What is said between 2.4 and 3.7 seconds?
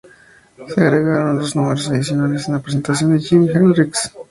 a la presentación de Jimi